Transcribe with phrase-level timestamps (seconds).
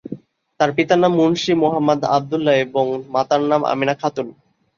[0.59, 4.27] তার পিতার নাম মুন্সি মুহাম্মদ আব্দুল্লাহ এবং মাতার নাম আমেনা খাতুন।